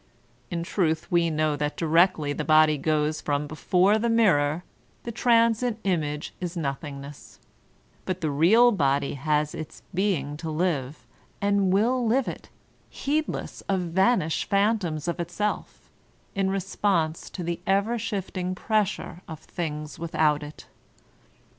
*' 0.27 0.37
In 0.49 0.63
truth 0.63 1.05
we 1.11 1.29
know 1.29 1.55
that 1.55 1.77
directly 1.77 2.33
the 2.33 2.43
body 2.43 2.75
goes 2.75 3.21
from 3.21 3.45
before 3.45 3.99
the 3.99 4.09
The 4.09 4.09
Dominant 4.15 4.29
Idea 4.29 4.41
8i 4.41 4.55
miiTory 4.55 4.63
the 5.03 5.11
transient 5.11 5.79
image 5.83 6.33
is 6.41 6.57
nothingness; 6.57 7.39
but 8.05 8.19
the 8.21 8.31
real 8.31 8.71
body 8.71 9.13
has 9.13 9.53
its 9.53 9.83
being 9.93 10.37
to 10.37 10.49
live, 10.49 11.05
and 11.39 11.71
will 11.71 12.03
live 12.03 12.27
it, 12.27 12.49
heedless 12.89 13.61
of 13.69 13.81
vanished 13.81 14.45
phantoms 14.49 15.07
of 15.07 15.19
itself, 15.19 15.91
in 16.33 16.49
response 16.49 17.29
to 17.29 17.43
the 17.43 17.59
ever 17.67 17.99
shifting 17.99 18.55
pressure 18.55 19.21
of 19.27 19.39
things 19.41 19.99
without 19.99 20.41
it. 20.41 20.65